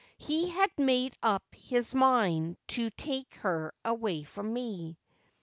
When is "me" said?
4.51-4.97